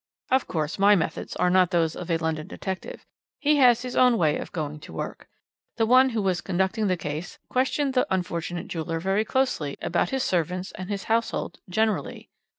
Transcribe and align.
Of 0.31 0.47
course, 0.47 0.79
my 0.79 0.95
methods 0.95 1.35
are 1.35 1.51
not 1.51 1.69
those 1.69 1.95
of 1.95 2.09
a 2.09 2.17
London 2.17 2.47
detective; 2.47 3.05
he 3.39 3.57
has 3.57 3.83
his 3.83 3.95
own 3.95 4.17
way 4.17 4.35
of 4.37 4.51
going 4.51 4.79
to 4.79 4.91
work. 4.93 5.27
The 5.77 5.85
one 5.85 6.09
who 6.09 6.23
was 6.23 6.41
conducting 6.41 6.87
this 6.87 6.97
case 6.97 7.37
questioned 7.51 7.93
the 7.93 8.07
unfortunate 8.11 8.67
jeweller 8.67 8.99
very 8.99 9.23
closely 9.23 9.77
about 9.79 10.09
his 10.09 10.23
servants 10.23 10.71
and 10.71 10.89
his 10.89 11.03
household 11.03 11.59
generally. 11.69 12.31